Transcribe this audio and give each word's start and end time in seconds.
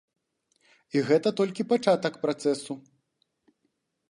І 0.95 1.03
гэта 1.11 1.29
толькі 1.39 1.67
пачатак 1.73 2.13
працэсу. 2.25 2.73